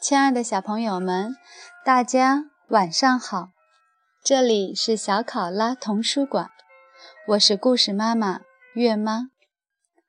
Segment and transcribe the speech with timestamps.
[0.00, 1.34] 亲爱的小朋友们，
[1.84, 3.50] 大家晚上好！
[4.24, 6.50] 这里是小考拉童书馆，
[7.28, 8.40] 我是故事妈妈
[8.74, 9.30] 月妈，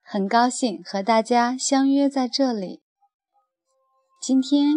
[0.04, 2.81] 很高兴和大家相约在这里。
[4.21, 4.76] 今天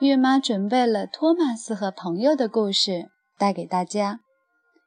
[0.00, 4.20] 月妈准备了托马斯和朋友的故事带给大家，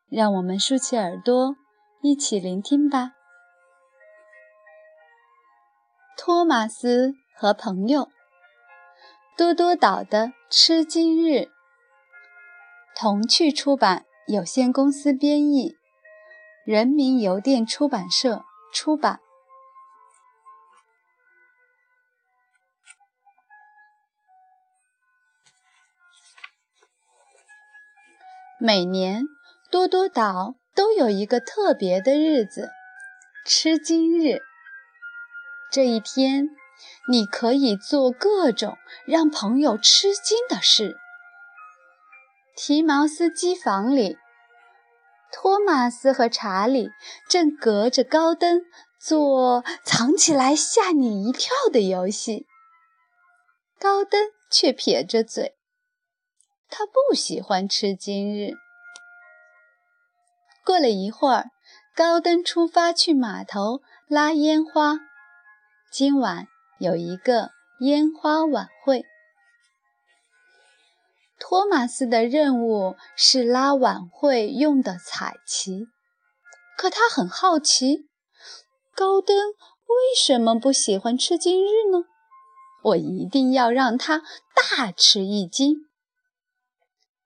[0.09, 1.55] 让我们竖起耳朵
[2.01, 3.11] 一起聆听吧。
[6.17, 8.11] 托马斯和朋友。
[9.35, 11.49] 多多岛的吃惊日，
[12.95, 15.75] 童趣出版有限公司编译，
[16.67, 19.19] 人民邮电出版社出版。
[28.59, 29.23] 每年
[29.71, 32.69] 多多岛都有一个特别的日子——
[33.49, 34.41] 吃惊日。
[35.71, 36.60] 这一天。
[37.09, 40.97] 你可以做各种让朋友吃惊的事。
[42.55, 44.17] 提毛斯机房里，
[45.31, 46.89] 托马斯和查理
[47.29, 48.61] 正隔着高灯
[48.99, 52.45] 做藏起来吓你一跳的游戏。
[53.79, 55.55] 高登却撇着嘴，
[56.69, 58.51] 他不喜欢吃惊日。
[60.63, 61.49] 过了一会儿，
[61.95, 64.99] 高登出发去码头拉烟花。
[65.91, 66.50] 今晚。
[66.81, 67.51] 有一个
[67.81, 69.05] 烟花晚会，
[71.39, 75.85] 托马斯的任务是拉晚会用的彩旗。
[76.75, 78.09] 可他很好奇，
[78.95, 82.05] 高登为什么不喜欢吃今日呢？
[82.85, 84.23] 我一定要让他
[84.55, 85.75] 大吃一惊。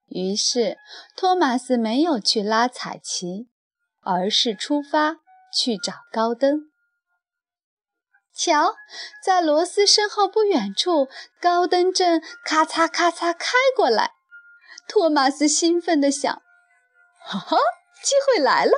[0.07, 0.77] 于是，
[1.15, 3.47] 托马斯没有去拉彩旗，
[4.01, 5.19] 而是出发
[5.57, 6.69] 去找高登。
[8.35, 8.75] 瞧，
[9.23, 11.07] 在罗斯身后不远处，
[11.41, 14.11] 高登正咔嚓咔嚓开过来。
[14.87, 16.41] 托马斯兴奋地想
[17.25, 17.57] ：“哈哈，
[18.03, 18.73] 机会来了！”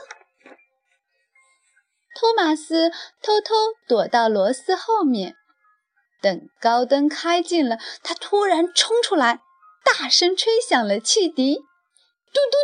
[2.16, 2.92] 托马斯
[3.22, 3.54] 偷偷
[3.88, 5.36] 躲到罗斯后面，
[6.22, 9.42] 等高登开近了，他突然冲出来，
[9.84, 11.62] 大声吹响了汽笛，嘟
[12.52, 12.58] 嘟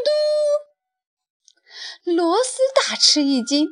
[2.06, 2.12] 嘟！
[2.16, 3.68] 罗斯大吃一惊。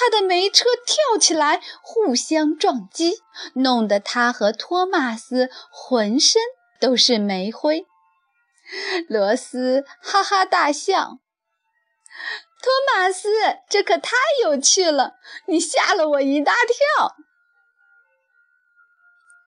[0.00, 3.14] 他的煤车跳起来，互相撞击，
[3.54, 6.40] 弄得他和托马斯浑身
[6.80, 7.84] 都是煤灰。
[9.08, 11.18] 罗斯哈哈大笑
[12.62, 13.28] ：“托马斯，
[13.68, 14.12] 这可太
[14.44, 15.14] 有趣了！
[15.48, 17.16] 你吓了我一大跳。”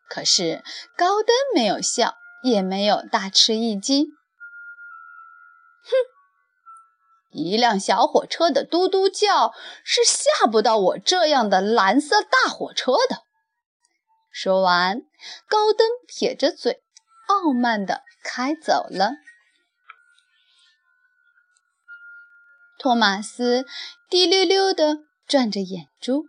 [0.09, 0.61] 可是
[0.97, 4.07] 高登没有笑，也没有大吃一惊。
[5.85, 6.10] 哼！
[7.31, 9.53] 一辆小火车的嘟嘟叫
[9.83, 13.23] 是吓不到我这样的蓝色大火车的。
[14.29, 15.01] 说完，
[15.47, 16.83] 高登撇着嘴，
[17.27, 19.11] 傲慢地开走了。
[22.79, 23.65] 托马斯
[24.09, 26.25] 滴溜溜地转着眼珠，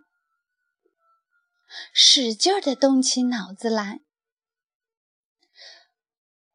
[1.95, 4.01] 使劲地动起脑子来。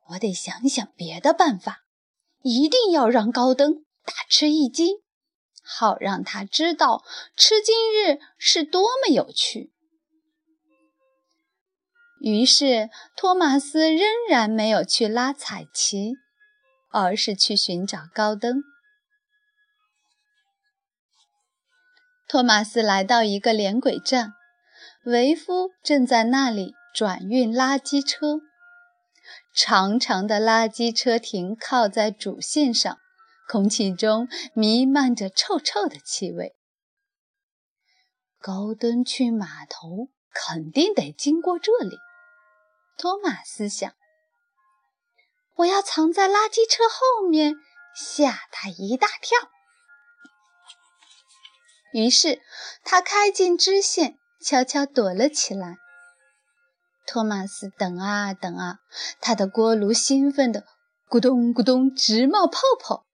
[0.10, 1.80] 我得想想别的办法，
[2.44, 3.87] 一定要让高登。
[4.08, 5.02] 大吃一惊，
[5.62, 7.04] 好让他知道
[7.36, 9.74] 吃惊日是多么有趣。
[12.22, 16.14] 于是，托马斯仍然没有去拉彩旗，
[16.90, 18.64] 而是去寻找高登。
[22.30, 24.34] 托马斯来到一个连轨站，
[25.04, 28.40] 维夫正在那里转运垃圾车。
[29.54, 32.98] 长长的垃圾车停靠在主线上。
[33.48, 36.56] 空气中弥漫着臭臭的气味。
[38.40, 41.98] 高登去码头肯定得经过这里，
[42.98, 43.92] 托马斯想。
[45.56, 47.56] 我要藏在垃圾车后面，
[47.96, 49.38] 吓他一大跳。
[51.94, 52.42] 于是
[52.84, 55.78] 他开进支线，悄悄躲了起来。
[57.08, 58.80] 托马斯等啊等啊，
[59.20, 60.66] 他的锅炉兴奋得
[61.10, 63.07] 咕咚咕咚直冒泡泡。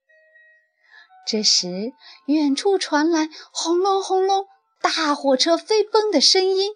[1.26, 1.94] 这时，
[2.26, 4.46] 远处传来轰隆轰隆
[4.82, 6.74] 大火车飞奔的声音，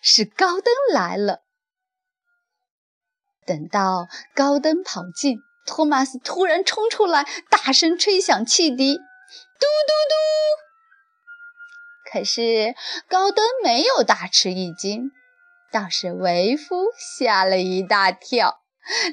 [0.00, 1.42] 是高登来了。
[3.46, 10.14] 等到高登跑近，托马斯突然冲出来，大声吹响汽笛，嘟嘟嘟。
[12.10, 12.74] 可是
[13.08, 15.10] 高登没有大吃一惊，
[15.70, 18.60] 倒是维夫吓了一大跳，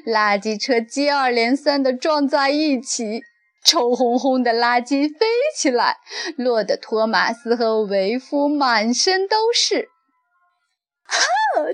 [0.06, 3.22] 垃圾车接二连三地撞在一起。
[3.64, 5.26] 臭烘烘的垃圾飞
[5.56, 5.98] 起来，
[6.36, 9.88] 落得托马斯和维夫满身都是。
[11.04, 11.18] 哈！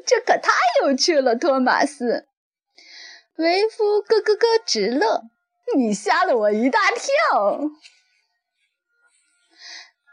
[0.04, 0.52] 这可太
[0.82, 2.26] 有趣了，托马斯！
[3.36, 5.22] 维夫咯咯咯直乐，
[5.76, 7.00] 你吓了我一大跳。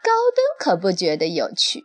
[0.03, 1.83] 高登可不觉得有趣，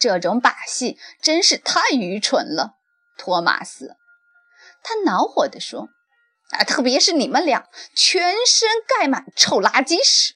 [0.00, 2.78] 这种把戏真是太愚蠢了，
[3.18, 3.96] 托马斯。
[4.82, 5.90] 他恼火地说
[6.52, 10.34] ：“啊，特别是你们俩，全身盖满臭垃圾屎。”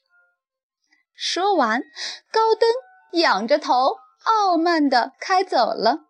[1.14, 1.82] 说完，
[2.30, 2.68] 高登
[3.12, 6.06] 仰着头，傲慢地开走了。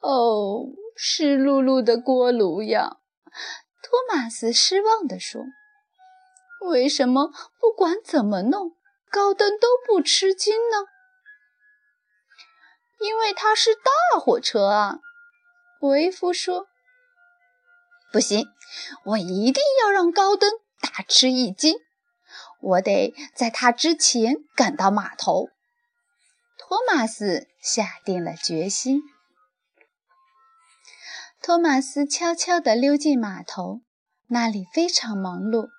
[0.00, 2.98] 哦，湿漉漉的锅炉呀！
[3.82, 5.42] 托马斯失望地说
[6.68, 8.76] ：“为什么不管怎么弄，
[9.10, 10.86] 高登都不吃惊呢？”
[13.00, 15.00] 因为它是大火车啊！
[15.80, 16.68] 维夫说
[18.14, 18.46] ：“不行，
[19.02, 21.74] 我一定要让高登大吃一惊。”
[22.62, 25.48] 我得在他之前赶到码头。
[26.56, 29.02] 托马斯下定了决心。
[31.42, 33.80] 托马斯悄悄地溜进码头，
[34.28, 35.70] 那里非常忙碌，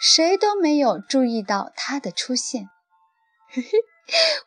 [0.00, 2.68] 谁都没有注意到他的出现。
[3.48, 3.70] 嘿嘿，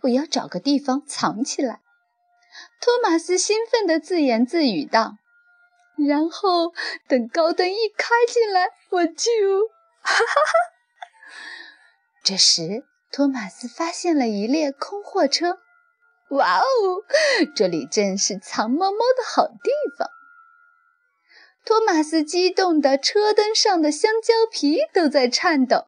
[0.02, 1.80] 我要找个地方藏起来。
[2.82, 5.14] 托马斯兴奋地自言自语道。
[6.08, 6.74] 然后
[7.08, 9.32] 等高灯一开进来，我就……
[10.02, 10.52] 哈哈哈。
[12.24, 15.60] 这时，托马斯发现了一列空货车。
[16.30, 16.64] 哇哦，
[17.56, 20.08] 这里真是藏猫猫的好地方！
[21.66, 25.86] 托马斯激动的车灯上的香蕉皮都在颤抖。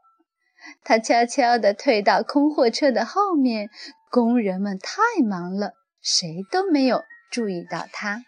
[0.84, 3.70] 他悄悄地退到空货车的后面，
[4.10, 8.24] 工人们太忙了，谁都没有注意到他。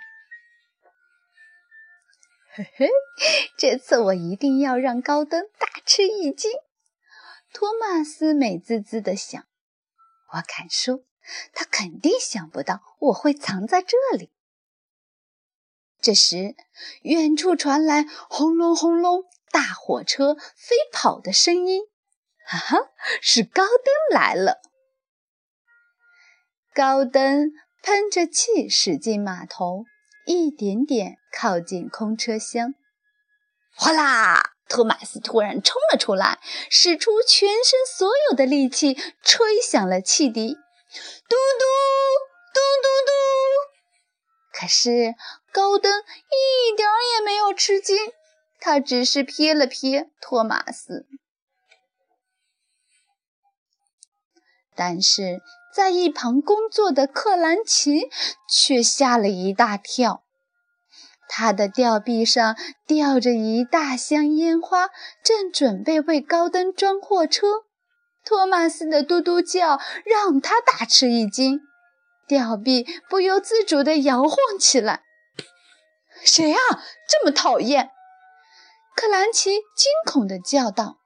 [2.56, 2.90] 嘿嘿，
[3.58, 6.52] 这次我一定要让高登大吃一惊。
[7.52, 9.44] 托马斯美滋滋地想
[10.34, 11.04] ：“我敢说，
[11.52, 14.32] 他肯定想不到我会藏在这里。”
[16.00, 16.56] 这时，
[17.02, 21.82] 远处传来轰隆轰隆大火车飞跑的声音。
[22.46, 22.78] 哈哈，
[23.20, 24.62] 是高登来了！
[26.72, 27.52] 高登
[27.82, 29.86] 喷着气驶进码头，
[30.28, 32.76] 一点点靠近空车厢。
[33.76, 34.52] 哗啦！
[34.70, 36.40] 托马斯突然冲了出来，
[36.70, 41.66] 使出全身所有的力气，吹响了汽笛，嘟嘟
[42.54, 43.12] 嘟嘟嘟。
[44.52, 45.14] 可是
[45.52, 47.98] 高登一点儿也没有吃惊，
[48.60, 51.06] 他只是瞥了瞥托马斯。
[54.76, 55.42] 但是
[55.76, 58.10] 在一旁工作的克兰奇
[58.50, 60.24] 却吓了一大跳。
[61.36, 64.90] 他的吊臂上吊着一大箱烟花，
[65.24, 67.64] 正准备为高登装货车。
[68.24, 71.60] 托马斯的嘟嘟叫让他大吃一惊，
[72.28, 75.02] 吊臂不由自主地摇晃起来。
[76.24, 76.60] 谁啊，
[77.10, 77.90] 这么讨厌？
[78.96, 81.00] 克兰奇惊恐地叫道：“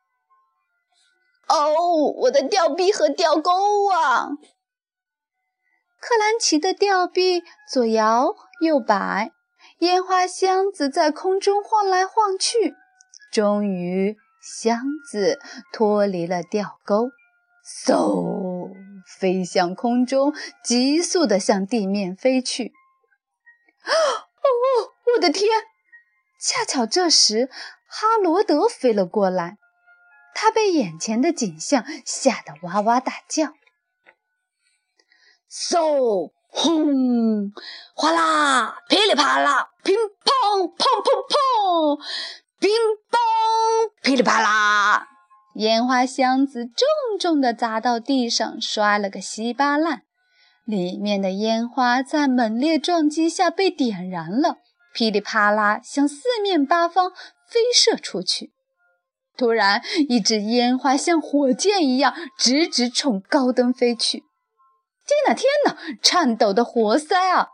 [1.47, 4.31] 哦，我的吊臂和吊钩啊！”
[6.01, 9.31] 克兰奇的吊臂左摇右摆。
[9.79, 12.75] 烟花箱子在空中晃来晃去，
[13.31, 14.81] 终于箱
[15.11, 15.39] 子
[15.71, 17.11] 脱离了吊钩，
[17.85, 18.71] 嗖，
[19.19, 22.73] 飞向空中，急速地向地面飞去。
[23.83, 23.91] 哦，
[25.13, 25.47] 我的天！
[26.39, 27.47] 恰巧这时，
[27.87, 29.57] 哈罗德飞了过来，
[30.33, 33.53] 他被眼前的景象吓得哇哇大叫。
[35.51, 36.31] 嗖！
[36.47, 37.51] 轰！
[37.93, 38.77] 哗啦！
[38.89, 39.69] 噼里啪啦！
[39.83, 40.67] 乒乓！
[40.75, 41.99] 砰砰砰！
[42.59, 42.69] 乒
[43.11, 43.17] 乓！
[44.01, 45.07] 噼里啪啦！
[45.55, 50.03] 烟花箱子重重地砸到地上，摔了个稀巴烂。
[50.65, 54.57] 里面的烟花在猛烈撞击下被点燃了，
[54.93, 58.51] 噼里啪啦向四面八方飞射出去。
[59.37, 64.23] 突然，一支烟花像火箭一样，直直冲高登飞去。
[65.07, 65.97] 天哪，天哪！
[66.03, 67.47] 颤抖的活塞啊！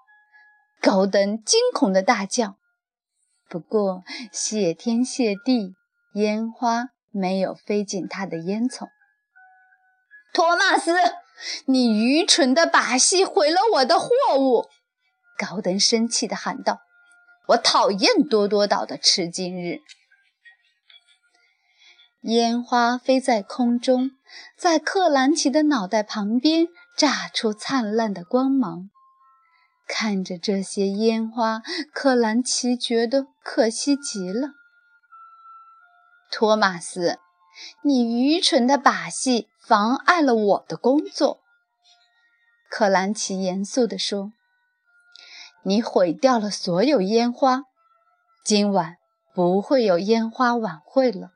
[0.82, 2.58] 高登惊恐的大叫。
[3.48, 5.76] 不过谢天谢地，
[6.16, 8.88] 烟花没有飞进他的烟囱。
[10.34, 10.96] 托马斯，
[11.66, 14.68] 你愚蠢的把戏毁了我的货物！
[15.38, 16.80] 高登生气地喊道
[17.50, 19.82] ：“我讨厌多多岛的吃惊日。”
[22.26, 24.12] 烟花飞在空中，
[24.58, 26.68] 在克兰奇的脑袋旁边。
[26.96, 28.90] 炸出灿烂的光芒，
[29.88, 34.50] 看着这些烟花，克兰奇觉得可惜极了。
[36.32, 37.20] 托马斯，
[37.84, 41.42] 你愚蠢的把戏妨碍了我的工作。
[42.70, 44.34] 克兰奇严肃地说
[45.64, 47.64] ：“你毁掉了所有烟花，
[48.44, 48.98] 今晚
[49.34, 51.32] 不会有烟花晚会了。”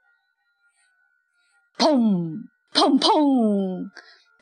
[1.77, 3.91] 砰砰砰，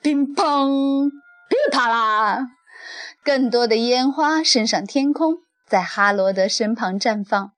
[0.06, 2.52] 乒乓噼里啪啦，
[3.24, 7.54] 更多的烟花升上天空，在哈罗德身旁绽放。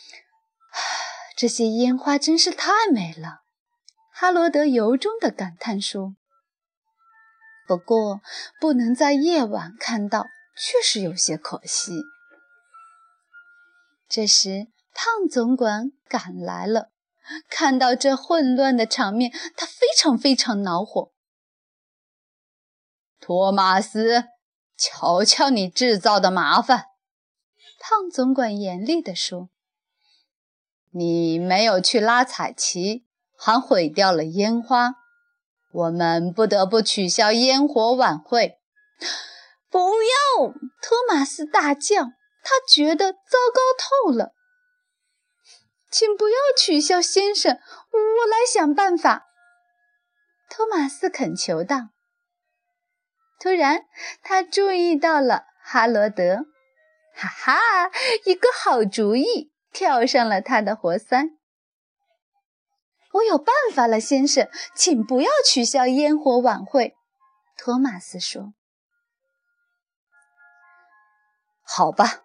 [1.34, 3.38] 这些烟花真是太美了，
[4.12, 6.14] 哈罗德由衷的感叹说。
[7.66, 8.20] 不过，
[8.60, 12.02] 不能在夜晚看到，确实有些可惜。
[14.10, 16.90] 这时，胖总管赶来了。
[17.48, 21.12] 看到这混乱的场面，他非常非常恼火。
[23.20, 24.24] 托马斯，
[24.76, 26.86] 瞧瞧你制造的麻烦！
[27.78, 29.48] 胖总管严厉地说
[30.92, 34.94] ：“你没有去拉彩旗，还毁掉了烟花，
[35.72, 38.58] 我们不得不取消烟火晚会。”
[39.70, 40.48] 不要！
[40.82, 42.02] 托马斯大叫，
[42.42, 44.34] 他觉得糟糕透了。
[45.92, 47.60] 请不要取消，先生，
[47.92, 49.26] 我来想办法。”
[50.48, 51.90] 托马斯恳求道。
[53.38, 53.84] 突然，
[54.22, 56.46] 他注意到了哈罗德，
[57.14, 57.90] 哈哈，
[58.24, 61.24] 一个好主意，跳上了他的活塞。
[63.12, 66.96] 我有办法了，先生，请不要取消烟火晚会。”
[67.58, 68.54] 托马斯说。
[71.62, 72.22] “好吧。”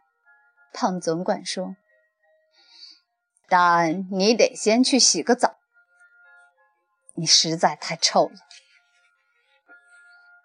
[0.72, 1.76] 胖总管说。
[3.50, 5.58] 但你得先去洗个澡，
[7.16, 8.36] 你实在太臭了。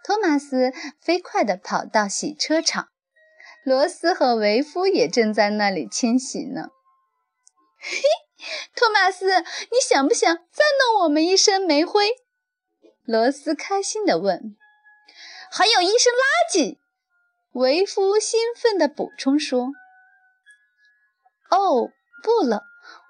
[0.04, 2.88] 托马斯飞快地跑到洗车场，
[3.64, 6.68] 罗斯和维夫也正在那里清洗呢。
[7.78, 8.02] 嘿，
[8.74, 12.10] 托马斯，你想不想再弄我们一身煤灰？
[13.04, 14.56] 罗斯开心地问。
[15.50, 16.78] 还有一身垃圾，
[17.52, 19.72] 维夫兴奋地补充说。
[21.50, 21.90] 哦，
[22.22, 22.62] 不了。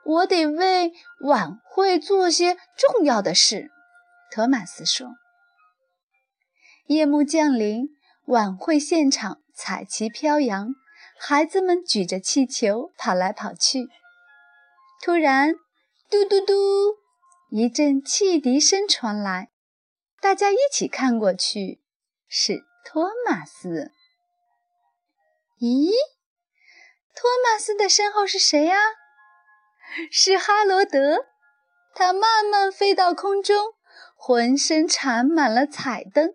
[0.05, 3.71] 我得为晚会做些重要的事，
[4.31, 5.09] 托马斯说。
[6.87, 7.89] 夜幕降临，
[8.27, 10.75] 晚会现场彩旗飘扬，
[11.19, 13.89] 孩子们举着气球跑来跑去。
[15.03, 15.55] 突然，
[16.11, 16.53] 嘟嘟嘟，
[17.51, 19.51] 一阵汽笛声传来，
[20.21, 21.81] 大家一起看过去，
[22.29, 23.93] 是托马斯。
[25.61, 25.93] 咦，
[27.15, 28.77] 托马斯的身后是谁呀？
[30.11, 31.27] 是哈罗德，
[31.95, 33.57] 他慢慢飞到空中，
[34.17, 36.35] 浑身缠满了彩灯，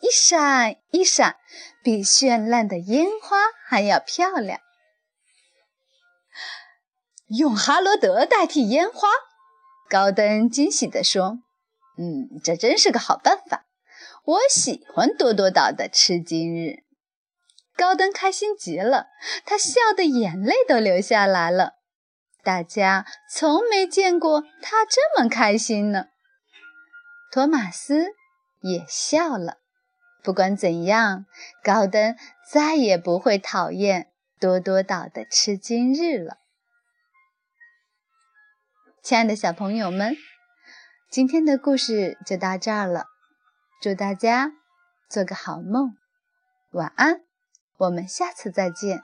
[0.00, 1.36] 一闪一闪，
[1.82, 4.60] 比绚烂的烟花还要漂亮。
[7.28, 9.08] 用哈罗德代替烟花，
[9.88, 11.38] 高登惊喜地说
[11.98, 13.66] ：“嗯，这真是个好办法。
[14.24, 16.84] 我喜欢多多岛的吃惊日。”
[17.76, 19.06] 高登开心极了，
[19.44, 21.77] 他笑得眼泪都流下来了。
[22.48, 26.06] 大家从没见过他这么开心呢。
[27.30, 28.06] 托马斯
[28.62, 29.58] 也笑了。
[30.22, 31.26] 不管怎样，
[31.62, 32.16] 高登
[32.50, 36.38] 再也不会讨厌多多岛的吃惊日了。
[39.02, 40.16] 亲爱的小朋友们，
[41.10, 43.08] 今天的故事就到这儿了。
[43.82, 44.52] 祝大家
[45.10, 45.98] 做个好梦，
[46.70, 47.20] 晚安。
[47.76, 49.02] 我们下次再见。